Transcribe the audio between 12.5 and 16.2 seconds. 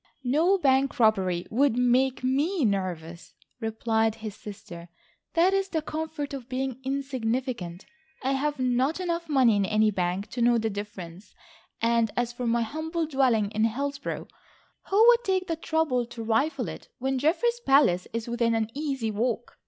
humble dwelling in Hillsborough, who would take the trouble